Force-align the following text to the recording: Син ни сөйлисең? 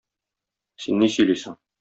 Син 0.87 0.99
ни 1.03 1.11
сөйлисең? 1.17 1.59